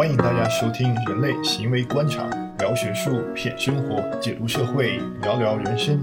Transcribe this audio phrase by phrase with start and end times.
[0.00, 2.26] 欢迎大家收听《人类行为观察》，
[2.58, 6.02] 聊学术，品生活，解读社会，聊聊人生。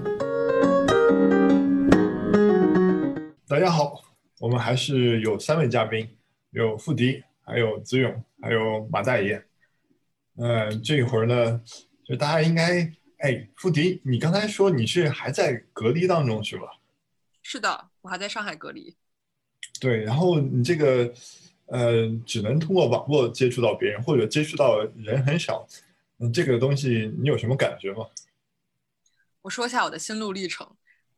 [3.47, 3.99] 大家好，
[4.38, 6.15] 我们还是有三位嘉宾，
[6.52, 9.43] 有付迪，还有子勇，还有马大爷。
[10.36, 11.59] 嗯，这一会儿呢，
[12.05, 16.68] 就大家应该，哎，付迪，你刚才说你是还在隔离当中是吧？
[17.41, 18.95] 是的，我还在上海隔离。
[19.82, 21.11] 对，然后你这个。
[21.68, 25.68] 呃，只能通过网络接触到别人，或者接触到人很少。
[26.19, 28.05] 嗯，这个东西你有什么感觉吗？
[29.42, 30.68] 我说一下我的心路历程。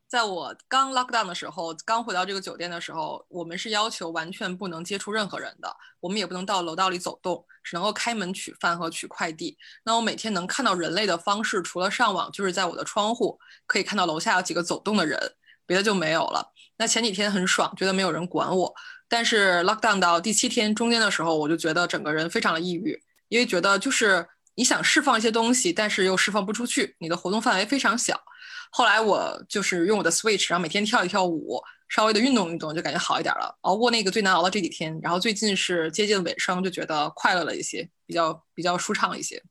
[0.08, 9.56] 在我刚 lock down 的时候，刚回到这个酒店的时候，我们是要求完全不能接触任何人的，我们也不能到楼道里走动，只能够开门取饭和取快递。
[9.84, 15.36] 那我每天能看到人类的方式，除了上网，就是在我的窗户可以看到楼下有几个走动的人，
[15.68, 16.52] 别的就没有了。
[16.78, 18.74] 那前几天很爽，觉得没有人管我。
[19.10, 28.22] 但是 lockdown 到第七天中间的时候，我就觉得整个人非常的抑郁，因为觉得就是你想释放一些东西，但是又释放不出去，你的活动范围非常小。
[28.70, 33.58] 后来我就是用我的 Switch，然后每天跳一跳舞，稍微的运动运动，就感觉好一点了。
[33.62, 39.42] 熬过那个最难熬的这几天，然后最近是接近尾声，就觉得快乐了一些，比较比较舒畅一些。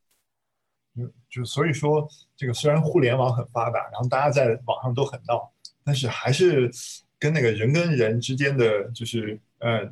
[0.97, 5.53] 就就所以说，这个虽然互联网很发达，然后大家在网上都很闹，
[5.84, 6.70] 但是还是
[7.19, 9.41] 跟那个人跟人之间的就是。
[9.61, 9.91] 呃，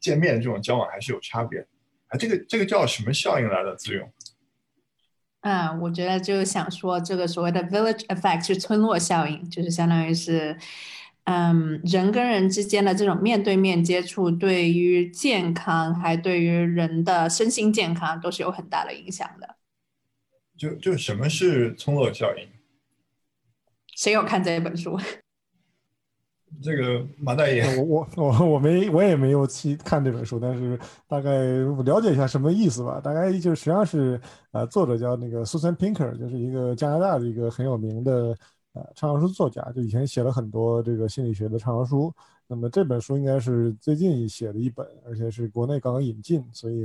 [0.00, 1.60] 见面这种交往还是有差别，
[2.08, 3.74] 啊，这个这个叫什么效应来的？
[3.76, 4.12] 自用？
[5.40, 10.56] 嗯，我觉得就是想说，这个所谓的 village effect 是村落效应，就是相当于是，
[11.24, 19.56] 嗯，人跟人之间的这种面对面接触，对于健康，还对于人的身心健康都是有很大的影响的。
[20.56, 22.48] 就就什么是村落效应？
[23.94, 24.98] 谁有看这本书？
[26.62, 31.30] 这个马大爷，我我我我没我也没有去看这本书，但是大概
[31.84, 33.00] 了解一下什么意思吧。
[33.02, 34.20] 大概就实际上是，
[34.52, 38.36] 呃，作者叫那个 Susan Pinker，就是一个加拿大的一个很有名的
[38.72, 42.12] 呃畅销书作家，就以前写了很多这个心理学的畅销书。
[42.46, 46.84] 那么这本书应该是最近写的一本，而且是国内刚刚引进，所以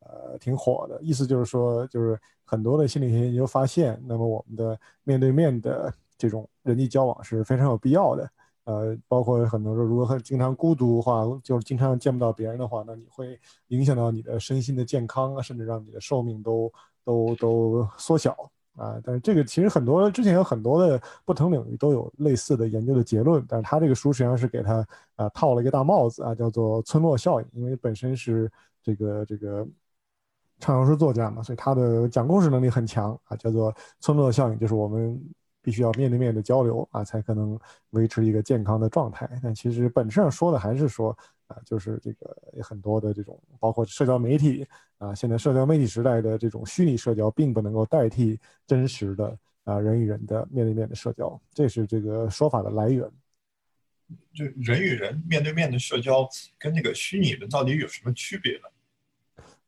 [0.00, 1.00] 呃挺火的。
[1.02, 8.28] 意思就是说，就是很多的心理学研究发现，那么我们的面对面的这种人际交往是非常有必要的。
[8.66, 13.38] 呃，包括很多说，如果很经常孤独的话，就是经常见不到别人的话，那你会
[13.68, 16.72] 影响到你的身心的健康啊，甚至让你的寿命都
[17.04, 18.36] 都都缩小
[18.74, 19.00] 啊。
[19.04, 24.84] 但是这个其实很多之前有很多的不同领域都有类似的研究的结论，但是他这个书实际上是给他
[25.14, 28.50] 啊套了一个大帽子啊，叫做村落效应，因为本身是
[28.82, 29.64] 这个这个
[30.58, 35.22] 畅销书作家嘛，所以他的讲故事能力很强啊，叫做村落效应，就是我们。
[35.66, 37.58] 必须要面对面的交流啊，才可能
[37.90, 39.28] 维持一个健康的状态。
[39.42, 41.10] 但其实本质上说的还是说
[41.48, 44.64] 啊，就是这个很多的这种，包括社交媒体
[44.98, 51.36] 啊，现在社交媒体时代的这种虚拟社交，并不能够代替真实的啊人与人的面对面的社交。
[51.52, 53.10] 这是这个说法的来源。
[54.32, 56.28] 就人与人面对面的社交
[56.60, 58.68] 跟那个虚拟的到底有什么区别呢？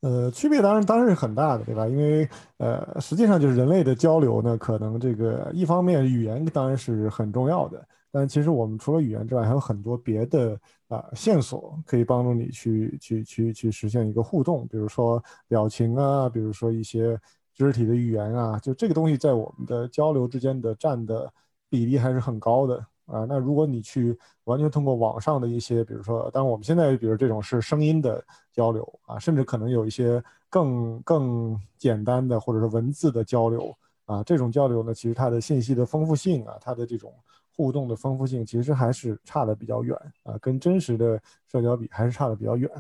[0.01, 1.89] 呃，区别当然当然是很大的，对吧？
[1.89, 2.29] 因为
[2.59, 17.19] 呃，实际上就是人类的交流呢，可能这个一方面语言当然是很重要的，但其实我们除了语言之外，还有很多别的啊线索可以帮助你去去去去实现一个互动，比如说表情啊，比如说一些
[17.53, 21.29] 肢体的语言啊，就这个东西在我们的交流之间的占的
[21.69, 22.87] 比例还是很高的。
[23.09, 33.75] 啊，那如果你去完全通过网上的一些，比如说，当然我们现在比如这种是声音的交流啊，甚至可能有一些更更简单的或者是文字的交流
[34.05, 37.13] 啊，这种交流呢，其实它的信息的丰富性啊，它的这种
[37.57, 41.19] 互动的丰富性，其实还是差的比较远啊，跟真实的
[41.51, 42.71] 社交比还是差的比较远。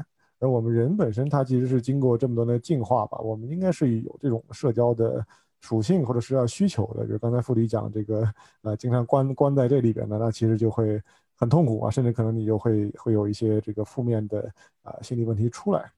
[0.41, 5.27] 而我们人本身，它其实是经过这么多的进化吧，我们应该是有这种社交的。
[5.61, 8.33] 属性或者是要需求的，就是刚才傅里讲这个，
[8.63, 11.03] 呃，经常关关在这里边的，那其实就会
[11.35, 14.49] 很痛苦啊，甚至可能你就会会有一些这个负面的
[14.83, 15.91] 啊心理问题出来，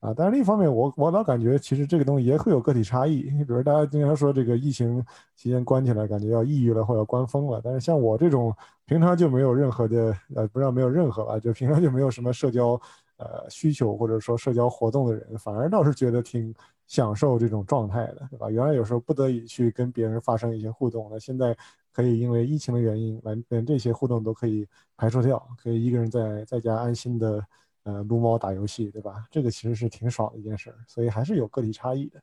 [0.00, 5.02] 啊，但是另一方面，我我老感觉其实这个东西也会有个体差异，比如大家经常说这个疫情
[5.34, 8.54] 期间关起来，感觉要抑郁了或者关疯了，但是像我这种
[8.84, 12.80] 平常就没有任何的，呃，不知道没有任何吧，就平常就没有什么社交
[13.16, 16.54] 呃需求或者说社交活动的人，反而倒是觉得挺。
[16.88, 18.50] 享受这种状态的，对吧？
[18.50, 21.54] 原来有时候不得已去跟别人发生一些互动，那现在
[21.92, 27.46] 可以因为疫情的原因，连连这些互动都可以排除掉，可以一个人在在家安心的
[27.82, 29.26] 呃撸猫打游戏，对吧？
[29.30, 32.22] 这个其实是挺爽的一件事儿，所以还是有个体差异的。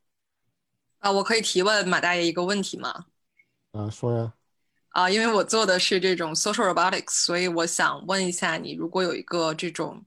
[0.98, 3.06] 啊，我可以提问马大爷一个问题吗？
[3.72, 4.34] 啊，说呀。
[4.90, 10.04] 啊，因为我做的是这种 social robotics，所以我想问一下你，如果有一个这种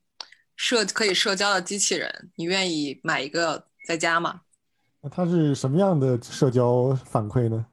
[0.57, 3.69] 社可以社交的机器人，你愿意买一个？
[3.87, 4.43] 在家嘛。
[5.01, 7.65] 那它是什么样的社交反馈呢？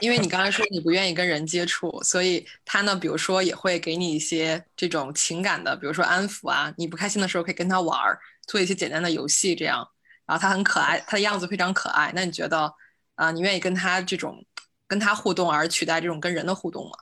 [0.00, 9.86] 因为你刚才说你不愿意跟人接触，所以他呢，比如说也会给你一些这种情感的，比如说安抚啊，你不开心的时候可以跟他玩儿，做一些简单的游戏这样。
[10.26, 12.12] 然后他很可爱，他的样子非常可爱。
[12.14, 12.72] 那你觉得
[13.16, 14.44] 啊，你愿意跟他这种
[14.86, 16.92] 跟他互动，而取代这种跟人的互动吗？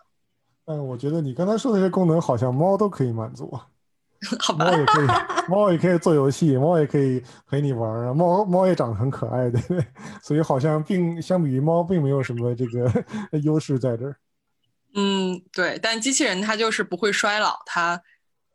[0.64, 3.58] 嗯，我觉得你刚才说的这些功能，好像猫都可以满足。
[4.41, 5.06] 好吧，猫也可以，
[5.49, 9.87] 猫也可以做游戏，猫也可以陪你玩儿，猫猫也长得很可爱， 对不对？
[10.23, 12.93] 所以好像并相比于猫，并没有什么这个
[13.43, 14.17] 优势在这儿。
[14.94, 18.03] 嗯，对，但机器人它就是不会衰老，它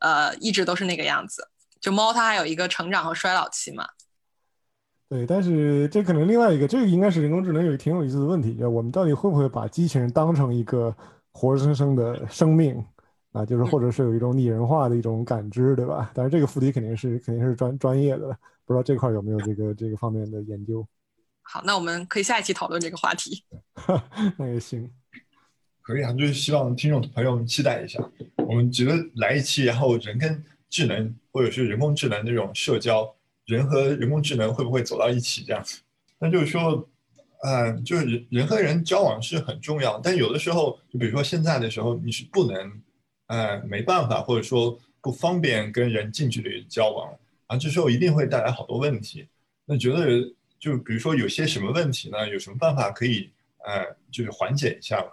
[0.00, 1.48] 呃一直都是那个样子。
[1.80, 3.86] 就猫它还有一个成长和衰老期嘛。
[5.08, 10.94] 对，但是这可能另外一个，这个应该是人工智能有一挺有意思的问题，就我们到底会不会把机器人当成一个
[11.32, 12.84] 活生生的生命？
[13.34, 16.08] 啊，就是或者是有一种拟人化的一种感知，对吧？
[16.14, 18.28] 但是这个副题肯定是肯定是专专业的，
[18.64, 20.86] 不知道这块有没有这个这个方面的研究。
[21.42, 23.44] 好，那我们可以下一期讨论这个话题。
[24.38, 24.88] 那也行，
[25.82, 27.98] 可以啊，就是希望听众朋友们期待一下，
[28.46, 33.12] 我们觉得来一期，然后人跟智能或者是人工智能这种社交，
[33.46, 35.80] 人和人工智能会不会走到一起这样子？
[36.20, 36.88] 那就是说，
[37.42, 42.80] 嗯，就是人人和人交往是很重要，但有的时候，就比如说现在的时候，你是不能。
[43.34, 47.12] 呃，没办法，或者说不方便跟人近距离交往
[47.48, 49.26] 啊，这时候一定会带来好多问题。
[49.64, 50.06] 那觉得
[50.60, 52.28] 就比如说有些什么问题呢？
[52.28, 53.28] 有什么办法可以
[53.66, 55.08] 呃，就是缓解一下嘛？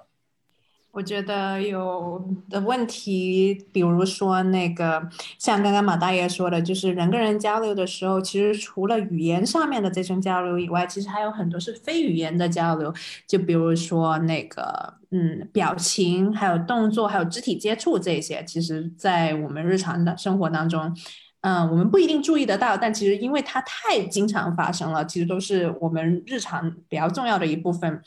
[0.92, 5.02] 我觉得有的问题，比如说那个，
[5.40, 12.94] 像刚刚马大爷说的，就是人跟人交流的时候，其实除了语言上面的这种交流以外，其实还有很多是非语言的交流。
[13.26, 20.94] 就比如说那个，嗯，表情，还有动作，还有肢体接触这些，其实在我们日常的生活当中，
[21.40, 28.02] 嗯，我们不一定注意得到，但其实因为它太经常发生了，其实都是我们日常比较重要的一部分。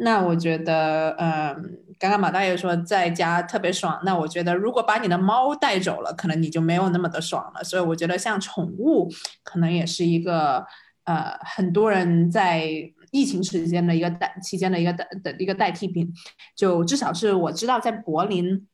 [0.00, 4.00] 那我觉得，嗯，刚刚马大爷说在家特别爽。
[4.04, 7.64] 那我觉得，如果把你的猫带走了，可能你就没有那么的爽了。
[7.64, 9.10] 所以我觉得，像宠物，
[9.42, 10.64] 可能也是一个，
[11.02, 12.64] 呃，很多人在
[13.10, 16.08] 疫情时间的一个代期间的一个代的一个代替品。
[16.54, 18.68] 就至少是我知道，在柏林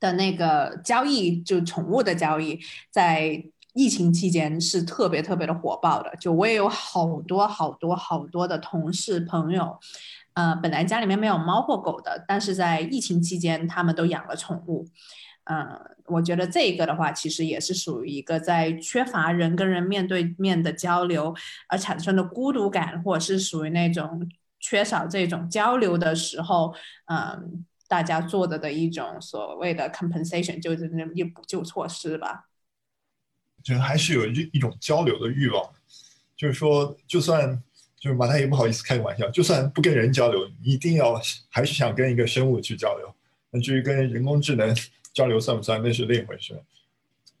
[0.00, 2.58] 的那个交易，就宠物的交易，
[2.90, 3.44] 在
[3.74, 6.12] 疫情期间是特别特别的火爆的。
[6.16, 9.78] 就我也有好多好多好多的同事朋友。
[10.34, 14.84] 呃，本来家里面没有猫或狗的，但是在疫情期间，他们都养了宠物。
[15.44, 21.32] 嗯，我觉得这个的话，其实也是属于一个在缺乏人跟人面对面的交流
[21.68, 24.28] 而产生的孤独感，或者是属于那种
[24.58, 26.74] 缺少这种交流的时候，
[27.06, 32.48] 嗯，大家做的的一种所谓的 compensation，就是那一补救措施吧。
[33.62, 35.62] 就还是有一一种交流的欲望，
[36.36, 37.62] 就是说，就算。
[38.04, 41.18] 就是马太也不好意思开个玩笑，就算不跟人交流，你一定要
[41.48, 43.10] 还是想跟一个生物去交流。
[43.50, 44.76] 那至于跟人工智能
[45.14, 46.54] 交流算不算，那是另一回事。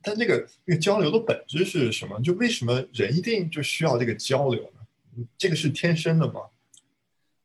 [0.00, 2.18] 但这个这个交流的本质是什么？
[2.22, 5.22] 就为什么人一定就需要这个交流呢？
[5.36, 6.40] 这个是天生的吗？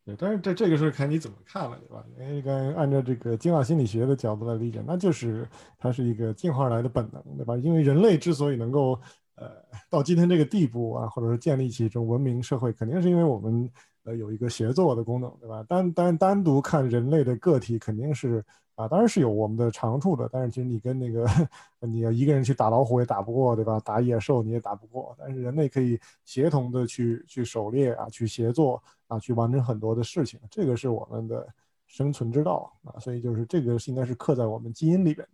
[0.05, 2.01] 对，但是这这个是看你怎么看了，对吧？
[2.21, 5.45] 因为刚按照这个进化心理学的角度来理解，那就是
[5.77, 7.57] 它是一个进化来的本能，对吧？
[7.57, 8.97] 因为人类之所以能够。
[9.39, 9.49] 呃，
[9.89, 13.69] 到今天这个地步啊，或者是建立起这种文明社会，肯定是因为我们
[14.03, 15.63] 呃有一个协作的功能，对吧？
[15.63, 18.43] 单单单独看人类的个体，肯定是
[18.75, 20.29] 啊，当然是有我们的长处的。
[20.29, 21.25] 但是其实你跟那个
[21.79, 23.79] 你要一个人去打老虎也打不过，对吧？
[23.79, 25.15] 打野兽你也打不过。
[25.17, 31.47] 但是人类可以协同的去去狩猎啊，去协作啊，去完成很多的事情，这个是我们的
[31.87, 32.99] 生存之道啊。
[32.99, 35.25] 所以就是这个应该是刻在我们基因里边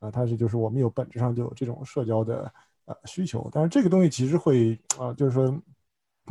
[0.00, 2.50] 的啊，它是就是我们有本质上就有这种社交的。
[3.04, 5.50] 需求，但是这个东西其实会啊，就是说，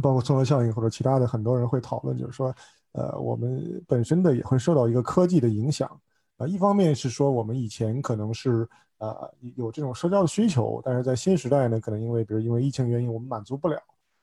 [0.01, 2.55] 包括综合效应或者其他的很多人会讨论，就是说，
[2.93, 5.89] 呃，我们本身的也会受到一个科技的影响
[6.37, 6.47] 啊。
[6.47, 13.77] 一方面是说，我们以前可能是呃有这种社交的需求，但是在新时代呢，可能因为比如因为疫情原因，我们满足不了。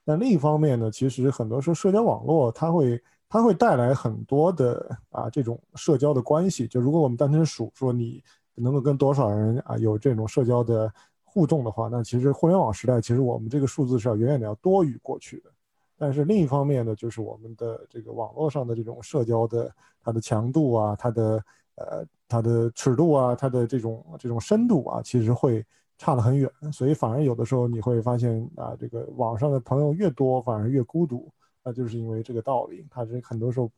[0.04, 6.66] 但另一方面呢，其实很多时候社交网络它会它会带来很多的啊这种社交的关系。
[6.66, 8.22] 就如果我们单纯数说你
[8.54, 10.92] 能够跟多少人啊有这种社交的。
[11.36, 15.50] 互动的话，那其实互联网时代，其实我们这个数字是要远远的要多于过去的。
[15.98, 19.70] 但是另一方面呢，就是我们的这个网络上的这种社交的
[20.02, 25.62] 它的强度啊，它的呃它的尺度啊，它的这种这种深度啊，其实会
[25.98, 26.50] 差得很远。
[26.72, 31.30] 所以反而有的时候你会发现啊，这个网上的朋友越多，反而越孤独。
[31.62, 33.70] 那就是因为这个道理，它这很多时候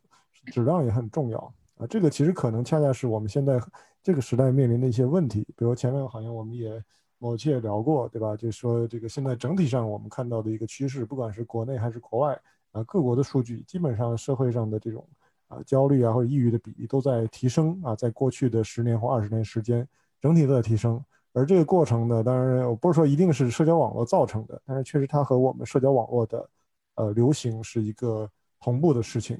[0.45, 1.85] 质量也很重要啊。
[1.87, 3.59] 这个其实可能恰恰是我们现在
[4.01, 5.45] 这个时代面临的一些问题。
[5.57, 6.81] 比如前面好像我们也。
[7.19, 8.35] 某期也聊过，对吧？
[8.35, 15.05] 就说这个现在整体上我们看到的一个趋势，不管是国内还是国外啊，各国的数据基本上社会上的这种
[15.49, 19.87] 啊焦虑啊或者抑郁的比例都在提升啊，在过去的十年或二十年时间，
[20.21, 21.03] 整体都在提升。
[21.33, 26.49] 而这个过程呢，当然我不是说一定是社交网络造成的，但是确实它和我们社交网络的
[26.95, 29.39] 呃流行是一个同步的事情。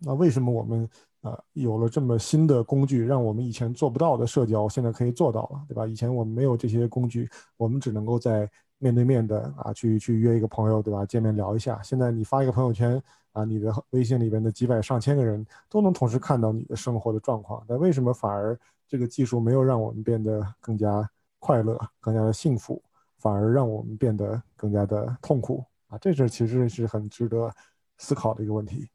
[0.00, 0.88] 那为什么我们？
[1.22, 5.86] 啊，有了这么新的工具，让我们以前做不到的社交，现在可以做到了，对吧？
[5.86, 11.04] 以前我们没有这些工具，我们只能够在面对面的啊，去去约一个朋友，对吧？
[11.04, 11.78] 见面聊一下。
[11.82, 17.62] 现在你发一个朋友圈啊，你的微信里边的几百上千个人都能同时看到你的生活的状况。
[17.68, 18.58] 但为什么反而
[18.88, 21.06] 这个技术没有让我们变得更加
[21.38, 22.82] 快乐、更加的幸福，
[23.18, 25.98] 反而让我们变得更加的痛苦啊？
[25.98, 27.54] 这是其实是很值得
[27.98, 28.88] 思考的一个问题。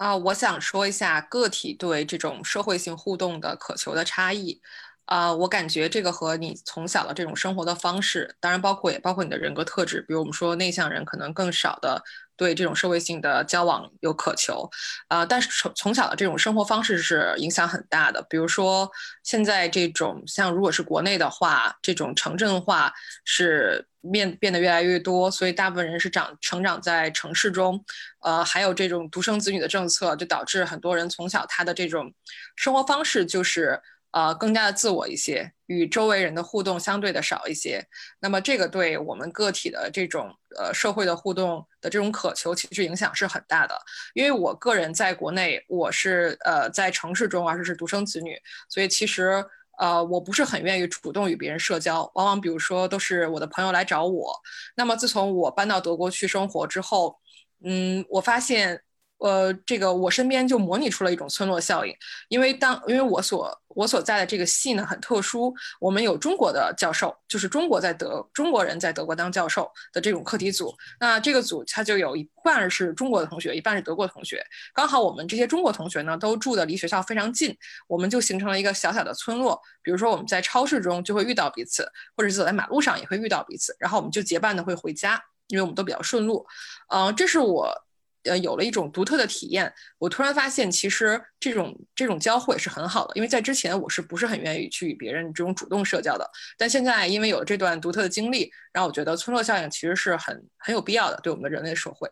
[0.00, 4.58] 啊，我想说一下个体对这种社会性互动的渴求的差异。
[5.04, 12.02] 啊，我感觉这个和你从小的这种生活的方式，当然包括也包括你的人格特质，比如我们说内向人可能更少的。
[12.40, 14.66] 对这种社会性的交往有渴求，
[15.08, 18.24] 啊，但是从从小的这种生活方式是影响很大的。
[18.30, 18.90] 比如说，
[19.22, 22.90] 现在这种像如果是国内的话，这种城镇化
[23.26, 27.84] 是变变得越来越多，所以大部分人是长成长在城市中，
[28.22, 32.10] 呃，还有这种独生子女的政策，就导致很多人从小他的这种
[32.56, 33.78] 生活方式就是。
[34.12, 37.86] 呃，更加的自我一些，与周围人的互动相对的少一些。
[38.20, 43.78] 那么，这个对我们个体的这种呃社会的互动的这种渴求，其实影响是很大的。
[44.14, 48.36] 因为我个人在国内，我是呃在城市中，而且是独生子女，
[48.68, 49.44] 所以其实
[49.78, 54.34] 呃我不是很愿意主动与别人社交，往往比如说都是我的朋友来找我。
[54.76, 57.16] 那么自从我搬到德国去生活之后，
[57.64, 58.82] 嗯，我发现。
[59.20, 61.94] 呃，这个我身边就模拟出了一种村落效应，
[62.28, 77.54] 因为当因为我所我所在的这个系呢很特殊，我们有中国的教授，就是中国在德中国人在德国当教授的这种课题组，那这个组它就有一半是中国的同学，一半是德国同学，刚好我们这些中国同学呢都住的离学校非常近，
[77.88, 81.86] 我们就形成了一个小小的村落，比如说我们在超市中就会遇到彼此，
[82.16, 86.46] 或者是走在马路上也会遇到彼此，然后我们就结伴的会回家，因为我们都比较顺路，
[86.88, 87.70] 嗯，这是我。
[88.24, 93.14] 呃，有了一种独特的体验，我突然发现，其实这种这种交互也是很好的。
[93.16, 96.30] 因为在之前，我是不是很愿意去与别人这种主动社交的？
[96.58, 102.10] 但现在，因为有了这段独特的经历，让我觉得村落效应其实是很很有必要的，对我们的人类社会。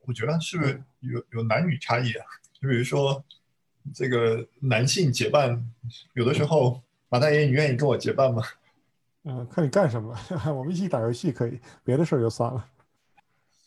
[0.00, 2.24] 我觉得是不是有有男女差异啊？
[2.60, 3.24] 就比如说，
[3.94, 5.64] 这个男性结伴，
[6.14, 8.42] 有的时候马大爷，你愿意跟我结伴吗？
[9.24, 10.16] 嗯，看你干什么，
[10.54, 12.68] 我们一起打游戏可以，别的事儿就算了。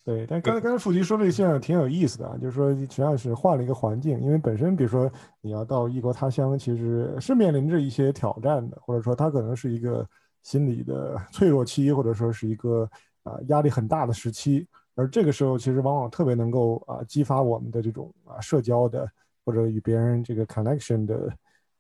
[0.09, 5.07] 对，但刚才刚才傅吉说这个现象挺有意思的啊，就是说实际上是换了一个环境，因为本身比如说
[5.39, 10.03] 你要到异国他乡，其实是面临着一些挑战的，或者说他可能是一个
[10.41, 12.89] 心理的 脆弱期，或者说是一个
[13.21, 19.07] 啊压力很大的时期，而这个时候其实往往特别能够啊激发我们的这种啊社交的
[19.45, 21.33] 或者与别人这个 connection 的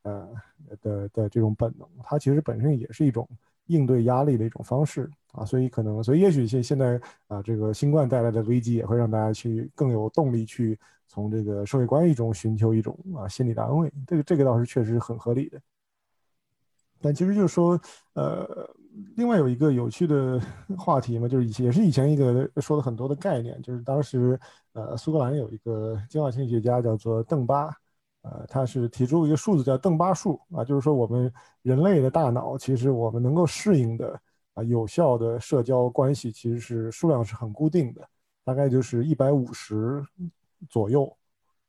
[0.03, 0.29] 呃
[0.81, 3.27] 的的这种本能，它其实本身也是一种
[3.69, 5.09] 应对压力的一种方式。
[5.31, 15.61] 啊，所以可能，所以也许现现在啊，这个新冠带来的危机也会让大家去更有动力去从这个社会关系中寻求一种啊心理的安慰，这个这个倒是确实很合理的。
[16.99, 17.79] 但其实就是说，
[18.13, 18.67] 呃，
[19.15, 20.41] 另外有一个有趣的
[20.75, 24.37] 话题嘛，就是以前也是以前一个说的很多的概念，就是当时
[24.73, 27.69] 呃苏格兰有一个进化心理学家叫做邓巴，
[28.21, 34.19] 呃，他是提出一个数字叫邓巴数啊，就是说我们人类的大脑其实我们能够适应的
[34.53, 34.63] 啊。
[34.63, 38.05] 有效的社交关系其实是数量是很固定的，
[38.43, 40.03] 大概就是一百五十
[40.69, 41.09] 左右，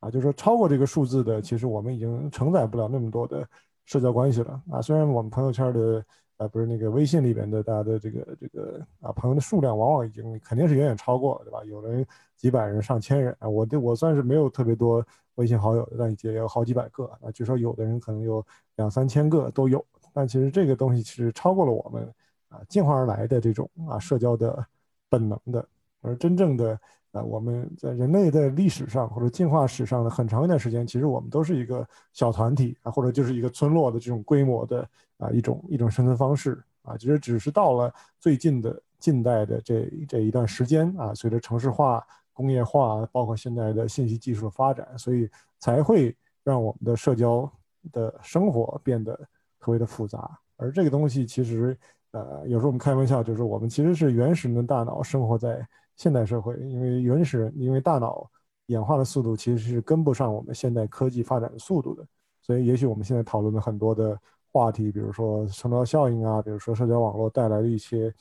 [0.00, 3.48] 啊，就是说超过这个数字的，其实我们已经承载不了那么多的
[3.84, 4.82] 社交关系了啊。
[4.82, 6.04] 虽然我们朋友圈的，
[6.40, 11.62] 啊，不是那个微信里边的大家的这个这个啊朋友的数量，往往已经肯定是远远超过了，对吧？
[11.64, 15.04] 有人几百人、上千人啊，我我算是没有特别多
[15.34, 17.30] 微信好友，但也有好几百个啊。
[17.30, 18.42] 据说有的人可能有
[18.76, 22.10] 两三千个都有，但其实这个东西是超过了我们。
[22.48, 24.66] 啊，进化而来的这种啊社交的
[25.08, 25.64] 本能的，
[26.00, 26.76] 而真正的
[27.12, 34.88] 啊我们在人类的历史上或者进化史上的很长一段时间，其实我们都是一个小团体啊，或者就是一个村落的这种规模的
[35.18, 47.50] 啊一种一种生存方式啊，其实只是到了最近的近代的这这一段时间啊，随着城市化、工业化，包括现在的信息技术的发展，所以才会让我们的社交
[47.92, 49.14] 的生活变得
[49.58, 51.76] 特别的复杂，而这个东西其实。
[52.12, 58.28] 呃，有时候我们开玩笑，就是我们其实是原始人的大脑生活在现代社会，因为原始人，因为大脑
[58.66, 62.04] 演化的速度其实是跟不上我们现代科技发展的速度的，
[62.40, 64.18] 所以也许我们现在讨论的很多的
[64.52, 68.12] 话题，比如说成道效应啊，比如说社交网络带来的一些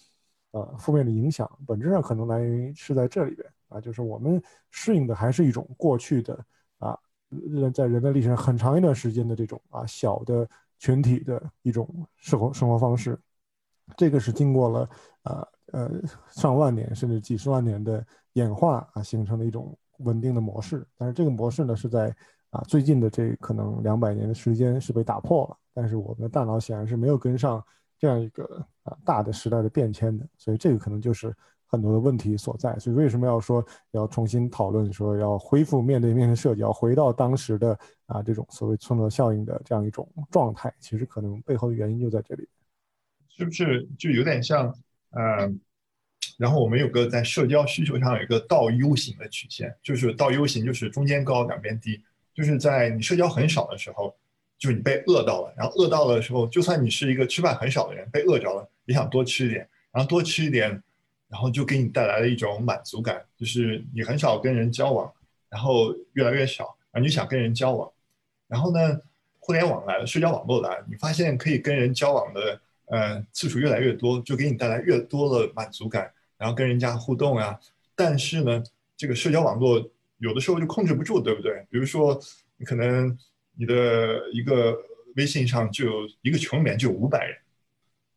[0.51, 6.39] 呃负面的影响，本质上可能来源于是在这里边啊，就是我们适应的还是一种过去的
[6.77, 6.97] 啊
[7.73, 13.19] 在人类历史上很长一段时间的这种啊小的群体的一种生活生活方式，
[13.97, 14.89] 这个是经过了
[15.23, 15.91] 啊呃
[16.31, 22.15] 上万年甚至几十万年的演化啊形成的一种稳定的模式，但是这个模式呢是在。
[22.51, 27.63] 啊，最近的这可能两百年的时间是被打破了，但是我们的大脑显然是没有跟上
[27.99, 28.43] 这样一个
[28.81, 31.31] 啊大的时代的变迁的，所以这个可能就是
[31.67, 32.75] 很多的问题所在。
[32.79, 37.77] 所以为什么要说要重新讨论，说要恢复面对面的社交，回到当时的
[38.07, 40.73] 啊这种所谓村落效应的这样一种状态？
[40.79, 42.49] 其实可能背后的原因就在这里，
[43.39, 44.71] 是不是就有点像
[45.11, 45.59] 嗯，
[46.37, 52.03] 然后我们有个在社交需求上有一个倒 U 型的曲线，就是倒 U 型就是中间高两边低。
[52.35, 54.15] 就是在你社交很少的时候，
[54.57, 60.69] 就是你被饿到了，然后饿到了的时候，就算你是一个吃饭很少的人，被饿着了，也想多吃一点，然后多吃一点，
[61.27, 65.11] 然后就给你带来了一种满足感，就是你很少跟人交往，
[65.49, 67.91] 然后越来越少，然后你想跟人交往，
[68.47, 69.01] 然后呢，
[69.39, 77.59] 互联网来了，社交网络来了，你发现可以跟人交往的呃次数越来越多，就给你带来越多的满足感，然后跟人家互动啊，
[77.95, 78.61] 但是呢，
[78.97, 79.89] 这个社交网络。
[80.21, 81.65] 有的时候就控制不住，对不对？
[81.69, 82.21] 比如说，
[82.57, 83.17] 你可能
[83.55, 84.77] 你的一个
[85.15, 87.37] 微信上就有一个群里面就有五百人，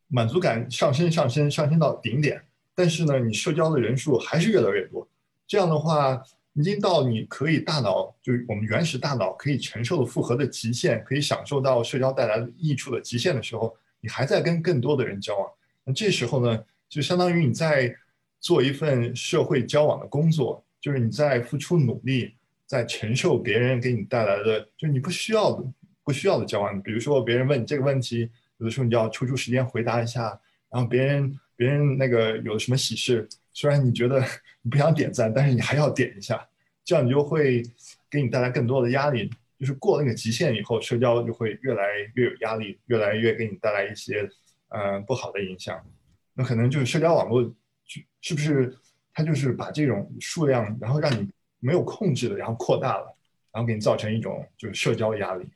[0.08, 2.42] 满足感上升上升上升到顶点，
[2.74, 5.08] 但是呢，你社交的人数还是越来越多。
[5.46, 6.20] 这样的话，
[6.54, 15.48] 已经到你可以大脑就我们原始大脑可以承受的负荷的极限，可以享受到社交带来的益处的极限的时候，你还在跟更多的人交往。
[15.84, 17.96] 那这时候呢，就相当于你在
[18.38, 20.62] 做一份社会交往的工作。
[20.80, 22.34] 就是你在付出努力，
[22.66, 25.64] 在承受别人给你带来的，就是你不需要的、
[26.02, 26.82] 不需要的交往。
[26.82, 28.28] 比如说，别人问你这个问题，
[28.58, 30.22] 有的时候你就要抽出时间回答一下。
[30.68, 34.20] 然后别人别人那个有什么喜事，虽然你觉得
[34.62, 36.44] 你不想点赞，但是你还要点一下，
[36.84, 37.62] 这样你就会
[38.10, 39.30] 给你带来更多的压力。
[39.62, 41.84] 就是过那个极限以后，社交就会越来
[42.16, 44.28] 越有压力，越来越给你带来一些
[44.70, 45.80] 嗯不好的影响。
[46.34, 47.54] 那可能就是社交网络，
[48.20, 48.76] 是不是？
[49.14, 53.16] 它就是把这种数量，然后让你没有控制的，然后扩大了，
[53.52, 55.46] 然后给你造成一种就是社交压力。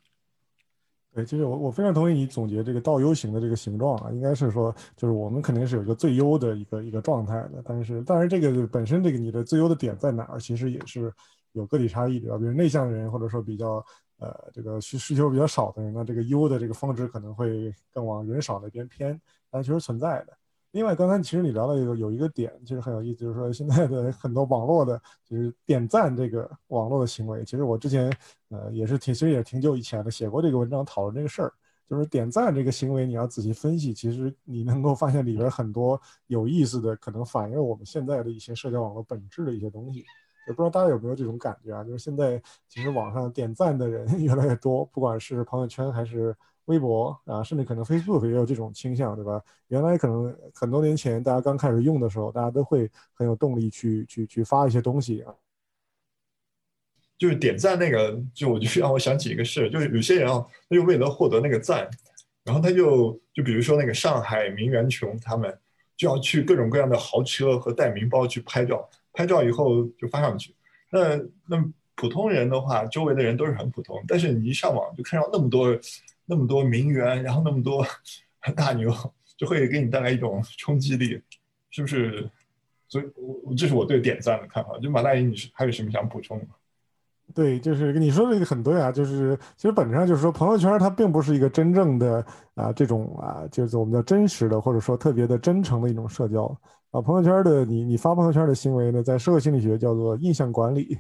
[1.15, 11.11] 对，其实我我非常同意你总结这个倒 U 型的这个形状啊，应该是说，就是我们肯定是有一个最优的一个一个状态的，但是但是这个本身这个你的最优的点在哪儿，其实也是
[11.57, 13.85] 有个体差异的，比如内向的人或者说比较
[14.19, 20.37] 呃这个需需求比较少的人，那这个 U 的这个峰值可能会更往人少那边偏，但其实存在的。
[20.73, 27.43] 另外，刚才其实你聊到一个有一个点，其实很有意思，就是说现在的很多网络的，就是点赞这个网络的行为。
[27.45, 28.13] 其实我之前
[28.51, 31.53] 呃也是挺，其实也挺久以前的，写过这个文章讨论这个事儿。
[31.89, 40.05] 就是点赞这个行为，你要仔细分析，其实你能够发现里边很多有意思的，可能反映我们现在的一些社交网络本质的一些东西。
[40.47, 41.85] 也不知道大家有没有这种感觉啊？
[41.85, 46.37] 就是现在其实网上点赞的人 越来越多，不管是朋友圈还是。
[46.67, 49.41] 微博啊，甚至可能 Facebook 也有这种倾向，对吧？
[49.69, 55.33] 原来可能很多年前大家刚开始用的时候，大家都会很有动力去去去发一些东西啊。
[57.17, 61.89] 就是点赞那个，就我就让我想起一个事，就是有些人啊，他就为了获得那个赞，
[62.43, 65.57] 然后他就就比如说那个上海名媛穷，他们
[65.97, 70.55] 就要去各种各样的豪车和带名包去拍照，拍照以后就发上去。
[70.93, 71.17] 那
[71.49, 71.65] 那
[71.97, 75.77] 普通人的话，周围的人都是很普通，但是你一上网就看到那么多。
[76.29, 77.87] 那么多名媛，然后那么多
[78.57, 78.93] 大牛，
[79.37, 81.23] 就会给你带来一种冲击力，
[81.71, 82.29] 是不是？
[82.89, 83.05] 所以，
[83.45, 84.77] 我这是我对点赞的看法。
[84.81, 86.47] 就马大爷，你是还有什么想补充的？
[87.33, 88.91] 对，就是你说这个很对啊。
[88.91, 92.27] 就是其实本质上就是说，朋友圈它并不是一个真正的
[92.57, 96.53] 啊这种啊，就是我们叫真实的，或者说特别的真诚的一种社交
[96.91, 97.01] 啊。
[97.01, 100.99] 朋友圈的你你发朋友圈的行为呢，在社会心理学叫做印象管理，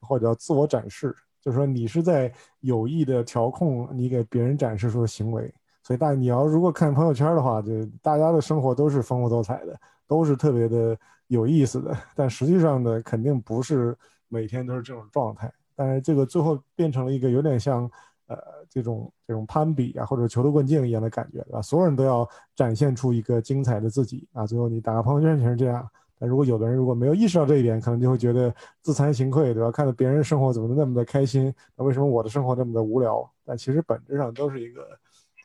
[0.00, 1.14] 或者叫自我展示。
[1.42, 5.50] 就是说，你是在有意的调控你给别人展示出的行为，
[5.82, 9.74] 所以大你要如果看朋友圈的话，就大家的生活都是丰富多彩的，
[10.06, 10.94] 都是特别的
[11.28, 11.96] 有意思的。
[12.14, 13.96] 但实际上呢，肯定不是
[14.28, 15.50] 每天都是这种状态。
[15.74, 17.90] 但是这个最后变成了一个有点像，
[18.30, 18.38] 呃，
[18.68, 21.60] 这种这种攀比啊，或者求头棍劲一样的感觉，对吧？
[21.60, 25.84] 所有人都要展现出一个精彩的自己啊，最后你打个朋友圈全是这样。
[26.16, 29.72] 但如果有的人如果没有意识到这一点，可能就会觉得自惭形愧，对吧？
[29.72, 33.28] 看到别人生活怎么那么的开心，那为什么我的生活那么的无聊？
[33.44, 34.82] 但其实本质上都是一个，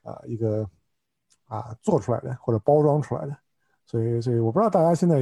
[0.03, 0.69] 啊，一个，
[1.47, 3.35] 啊，做出来的或者包装出来的。
[3.87, 5.21] 所以，所以我不知道大家现在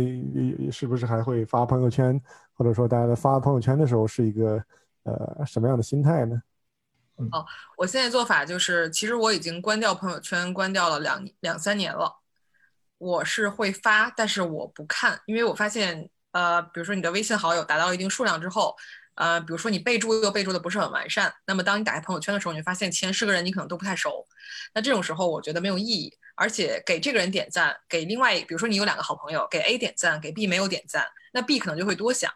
[0.71, 2.19] 是不是还会发朋友圈，
[2.53, 4.63] 或者说大家在发朋友圈的时候是一个，
[5.03, 6.41] 呃，什么样的心态呢？
[7.31, 7.45] 哦
[7.77, 12.19] 我现在做法就是，其实我已经关掉朋友圈，关掉了两两三年了。
[12.97, 18.75] 我是会发，但是我不看，因为我发现，呃，比如说你的微信好友达到一定数量之后，
[19.15, 24.25] 呃，比如说你备注又备注的不是很完善，那么当你打开朋友圈的时候，你会发现前十个人你可能都不太熟。
[24.73, 26.13] 那这种时候，我觉得没有意义。
[26.35, 32.31] 而且给这个人点赞，给另外，比如说你有两个好朋友，给 A 点赞，给 B 没有点赞，那 B 可能就会多想。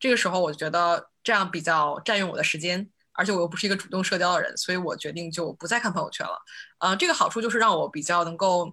[0.00, 6.38] 这个时候，我觉得这样比较占用我的时间，而且我又不是一个主动社交的人，所以我决定就不再看朋友圈了。
[6.78, 8.72] 呃，这个好处就是让我比较能够，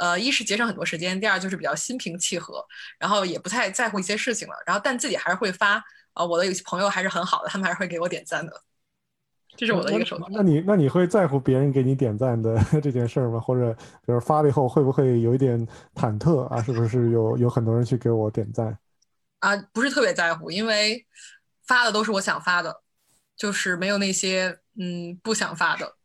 [0.00, 2.64] 呃，一是节省很多时间，第二就是比较心平气和，
[2.98, 4.54] 然后也不太在乎一些事情了。
[4.66, 5.82] 然后但自己还是会发，
[6.14, 8.62] 呃，我的有些朋友还是很好的，他们还是会给我点赞的。
[9.56, 10.28] 这是我的一个手段。
[10.32, 13.38] 那你那你会在乎别人给你点赞的 这件事儿吗？
[13.38, 13.72] 或者
[14.04, 16.60] 比如发了以后会不会有一点忐忑啊？
[16.60, 18.76] 是不是有有很多人去给我点赞？
[19.38, 21.06] 啊，不是特别在乎，因为
[21.68, 22.82] 发的都是我想发的，
[23.36, 25.96] 就是没有那些嗯不想发的。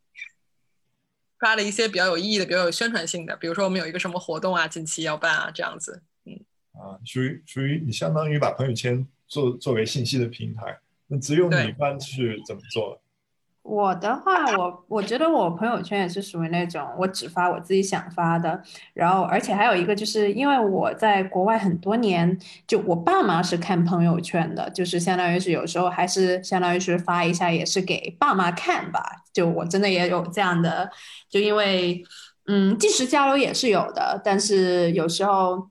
[1.39, 6.04] 发了一些比较有意义的、比较有宣传性的，比如说我们有一个什么活动啊，近期要办啊，这样子。
[6.26, 6.34] 嗯。
[6.74, 13.02] 啊，属于属于你相当于把朋友圈作作为信息的平台，那只有你一般是怎么做？
[13.62, 18.60] 我的话，我我觉得我朋友圈也是属于那种我只发我自己想发的，
[18.93, 30.89] 然后而且还有一个就是因为我在国外很多年，就我爸妈是看朋友圈的，就是相当于是有时候还是相当于是发一下也是给爸妈看吧，就我真的也有这样的，
[31.30, 32.04] 就因为
[32.48, 35.69] 嗯，即时交流也是有的，但是有时候。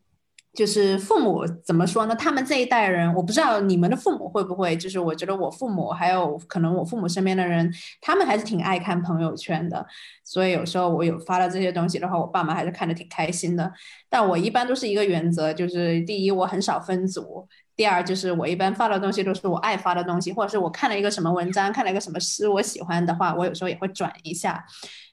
[0.59, 2.16] 就是父母怎么说呢？
[2.16, 4.77] 他们这一代人，我不知道你们的父母会不会。
[4.77, 9.87] 就是我觉得我父母还有可能我父母身边的人，他们还是挺爱看朋友圈的。
[10.25, 13.73] 所以有时候我有发了这些东西的话，我爸妈还是看的挺开心的。
[14.09, 24.64] 但我一般都是一个原则，就是第一我很少分组，第二就是我一般发的东西都是我爱发的东西，或者是我看了一个什么文章，看了一个什么诗，我喜欢的话，我有时候也会转一下。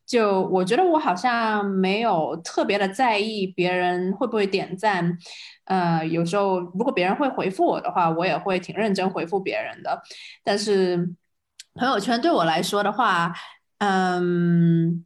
[0.06, 5.18] 就我觉得我好像没有特别的在意别人会不会点赞，
[5.66, 10.02] 呃，有时候如果别人会回复我的话，我也会挺认真回复别人的。
[10.44, 11.16] 但是
[11.74, 13.34] 朋友圈对我来说的话，
[13.80, 15.04] 嗯，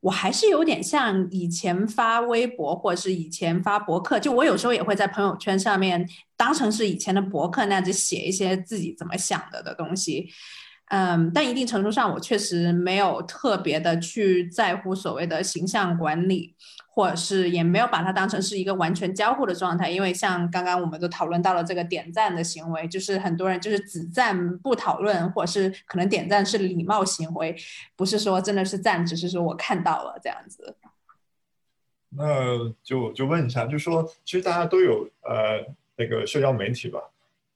[0.00, 10.28] 我还是有点像以前发微博或者是以前发博客，就我有时候也会在朋友圈上面当成是以前的博客那样子写一些自己怎么想的的东西。
[10.94, 16.54] 嗯，但一定程度上，我确实没有特别的去在乎所谓的形象管理，
[16.86, 19.88] 或者是也没有把它当成是一个完全交互的状态。
[19.88, 27.56] 因为像刚刚我们都讨论到了这个点赞的行为，就是很多人就是只赞不讨论，或者是可能点赞是礼貌行为，
[27.96, 30.76] 不是说真的是赞，只是说我看到了这样子。
[32.10, 37.00] 那就就问一下，就说其实大家都有呃那个社交媒体吧，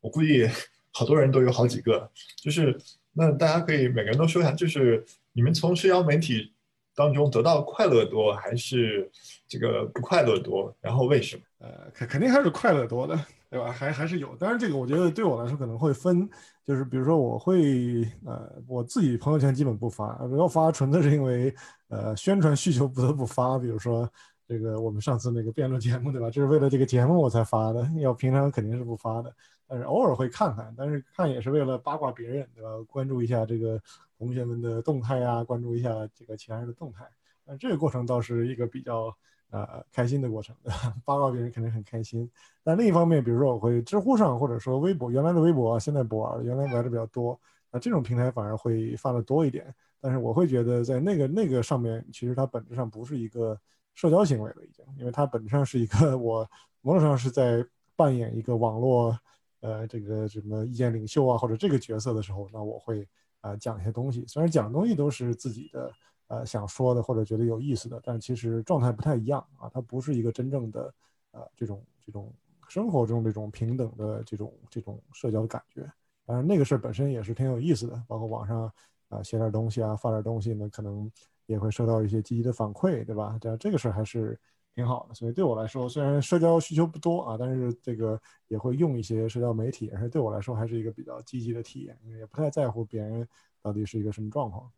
[0.01, 0.49] 我估计
[0.91, 2.75] 好多人都有好几个，就是。
[3.17, 5.03] 那大家可以每个人都说一下，就是
[5.33, 6.53] 你们从社交媒体
[6.95, 9.11] 当中得到快乐多，还是
[9.49, 10.75] 这个不快乐多？
[10.81, 11.43] 然后为什么？
[11.59, 13.73] 呃，肯肯定还是快乐多的，对吧？
[13.73, 14.37] 还还是有。
[14.37, 16.29] 当然，这个我觉得对我来说可能会分，
[16.65, 21.55] 就是比如说我会呃，我自己朋友圈基本不发，如果发纯粹是因为
[21.89, 23.59] 呃宣传需求不得不发。
[23.59, 24.07] 比如说
[24.47, 26.31] 这个我们上次那个辩论节目，对吧？
[26.31, 29.35] 就是为了这个节目我才发的，要平常肯定是不发的。
[29.69, 32.69] 但是偶尔会看看，但是看也是为了八卦别人，对吧？
[32.89, 33.81] 关注一下这个
[34.19, 37.05] 同学们的动态啊，关注一下这个其他人的动态。
[37.45, 39.15] 那这个过程倒是一个比较
[39.51, 40.55] 呃开心的过程，
[41.05, 42.31] 八卦别人肯定很开心。
[42.63, 47.39] 但另一方面，比如说我会知乎上，或者说微博，原来的微博现在不玩了，原来玩的比较多。
[47.71, 49.75] 那这种平台反而会发的多一点。
[50.01, 53.59] 但是我会觉得在那个那个上面，其实它本质上不是一个
[53.95, 56.49] 社交行为了，已经，因为它本质上是一个我
[56.83, 57.65] 某种上是在
[57.97, 59.19] 扮演一个网络。
[59.61, 63.09] 呃，这个什么意见领袖啊，或者这个角色的时候，那我会
[63.41, 64.25] 啊讲一些东西。
[64.27, 65.93] 虽然讲的东西都是自己的
[66.29, 69.69] 呃想说的或者觉得有意思的，但其实状态不太一样啊。
[69.73, 70.95] 它不是一个真正的
[71.33, 72.33] 呃这种这种
[72.69, 75.91] 生活中这种平等的这种这种社交的感觉。
[76.25, 78.71] 当然那个事儿本身也是挺有意思的，包括网上
[79.09, 81.11] 啊写点东西啊发点东西呢，可能
[81.47, 83.39] 也会收到一些积极的反馈，对吧？
[83.41, 84.39] 这这个事儿还是。
[84.77, 93.27] 挺好的，所以对我来说，虽然社交需求不多啊，但是这个也会用一些社交媒体，而且对我来说还是一个比较积极的体验，也不太在乎别人
[93.63, 94.71] 到底是一个什么状况。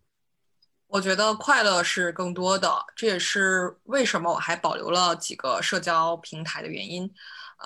[0.87, 7.13] 我觉得快乐是更多的，这也是为什么我还保留了几个社交平台的原因。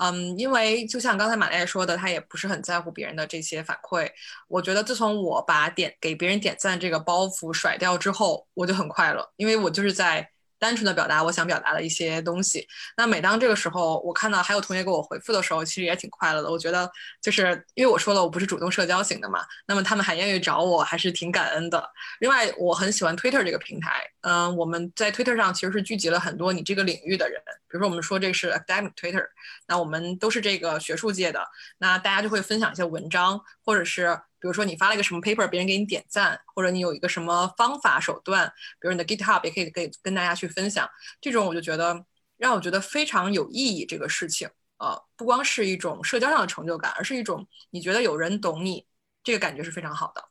[0.01, 4.11] 嗯，因为就像刚才马奈说的，他也不是很在乎别人的这些反馈。
[4.49, 10.31] 我觉得自从我把点给别人点赞这个包袱甩掉之后，我就很快乐，因为我就是在。
[10.63, 12.65] 单纯的表达我想表达的一些东西。
[12.97, 16.49] 那每当这个时候，我看到还有同学给我回复的时候，其实也挺快乐的。
[16.49, 16.89] 我觉得
[17.21, 21.85] 就是因为我说了我不是主动社交型的嘛，那么他们还愿意找我，还是挺感恩的。
[22.21, 24.09] 另外，我很喜欢 Twitter 这个平台。
[24.21, 27.43] 嗯，我们在 Twitter 上其实是聚集了很多你这个领域的人。
[27.69, 29.27] 比如说，我们说这是 academic Twitter，
[29.67, 31.45] 那我们都是这个学术界的，
[31.79, 34.21] 那大家就会分享一些文章，或者是。
[34.43, 40.89] 比如说你发了一个什么 paper，别人给你点赞，或者你有一个什么方法手段，比如你的 GitHub 也可以给跟大家去分享。
[41.21, 42.05] 这种我就觉得
[42.37, 43.87] 让我觉得非常有意义。
[43.87, 48.85] 这个事情，呃，不光是一种社交上的成就感，而是一种你觉得有人懂你，
[49.23, 50.25] 这个感觉是非常好的。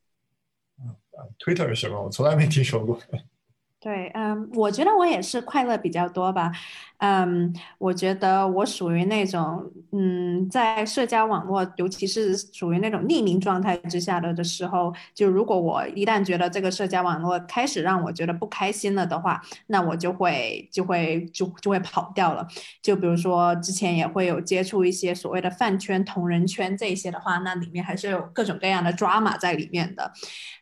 [0.84, 0.94] 嗯
[1.40, 2.04] ，Twitter 是什么？
[2.04, 3.00] 我从来没听说过。
[3.84, 6.52] 对，嗯，我觉得我也是快乐比较多吧。
[7.00, 22.48] 嗯，我觉得我属于那种，嗯，在社交网络，尤其是属于那种匿名状态之下的的时候，就如果我一旦觉得这个社交网络开始让我觉得不开心了的话，那我就会就会就就会跑掉了。
[22.84, 30.12] 就比如说之前也会有接触一些所谓的饭圈、同人圈这些的话，那里面还是有各种各样的 drama 在里面的。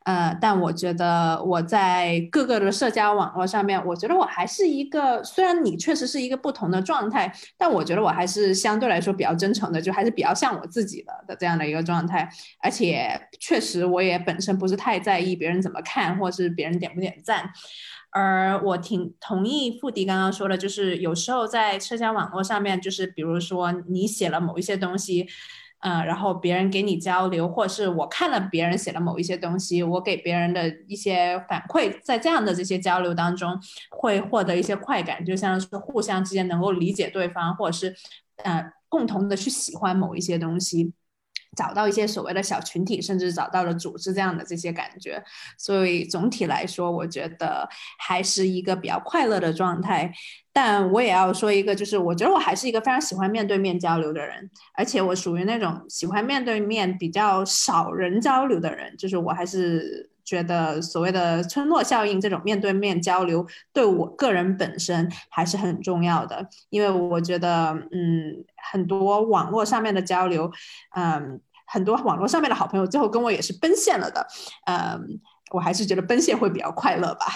[0.05, 6.29] 呃，但我觉得我在各个的社交网络上面，我觉得我还是一个，虽然你确实是一。
[6.29, 12.29] 个不同的状态，但我觉得我还是相对来说比较真诚的，就还是比较像我自己的的这样的一个状态。
[12.61, 17.49] 而且确实，我也本身不是太在意别人怎么看，或是别人点不点赞。
[18.11, 25.27] 而我挺同意付迪刚刚说的，就是有时候在社交网络上面，就是比如说你写了某一些东西。
[25.81, 33.57] 嗯，然后别人给你交流，或是我看了别人写的某一些东西，我给别人的一些反馈，在这样的这些交流当中，
[33.89, 37.95] 会获得一些快感，就像是互相之间能够理解对方，或者是
[38.43, 40.91] 嗯共同的去喜欢某一些东西。
[41.59, 45.21] 找到一些所谓的小群体，甚至找到了组织这样的这些感觉，
[45.57, 47.67] 所以总体来说，我觉得
[47.97, 50.09] 还是一个比较快乐的状态。
[50.53, 58.95] 但我也要说一个，就是我觉得我还是一个非常喜欢面对面交流的人，而且我属于那种喜欢面对面比较少人交流的人。
[58.97, 68.45] 就是我还是觉得所谓的村落效应这种面对面交流，对我个人本身还是很重要的，因为我觉得，嗯。
[68.71, 70.51] 很多网络上面的交流，
[70.95, 71.39] 嗯，
[71.71, 74.27] 很多网络上面的好朋友最后跟我也是奔现了的，
[74.65, 75.19] 嗯，
[75.51, 77.27] 我还是觉得奔现会比较快乐吧。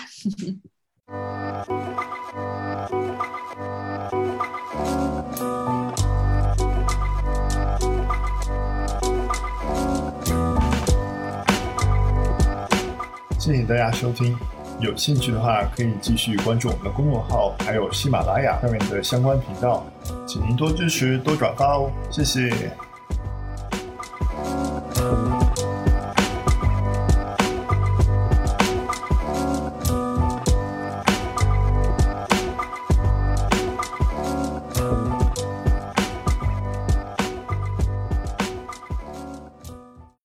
[13.37, 14.35] 谢谢大家收听。
[14.79, 19.85] 有兴趣的话，可以继续关注我们的公众号，还有喜马拉雅上面的相关频道，
[20.27, 22.75] 请您多支持、多转发哦，谢谢。